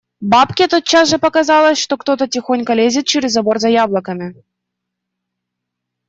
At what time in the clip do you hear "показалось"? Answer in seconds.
1.19-1.77